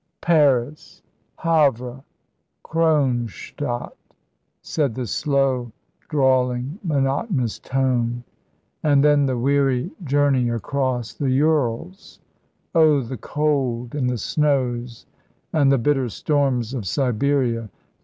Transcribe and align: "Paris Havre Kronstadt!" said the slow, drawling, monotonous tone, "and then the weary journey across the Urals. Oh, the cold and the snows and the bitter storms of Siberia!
"Paris 0.19 1.03
Havre 1.41 2.01
Kronstadt!" 2.63 3.95
said 4.63 4.95
the 4.95 5.05
slow, 5.05 5.71
drawling, 6.09 6.79
monotonous 6.83 7.59
tone, 7.59 8.23
"and 8.81 9.03
then 9.03 9.27
the 9.27 9.37
weary 9.37 9.91
journey 10.03 10.49
across 10.49 11.13
the 11.13 11.29
Urals. 11.29 12.19
Oh, 12.73 13.01
the 13.01 13.15
cold 13.17 13.93
and 13.93 14.09
the 14.09 14.17
snows 14.17 15.05
and 15.53 15.71
the 15.71 15.77
bitter 15.77 16.09
storms 16.09 16.73
of 16.73 16.87
Siberia! 16.87 17.69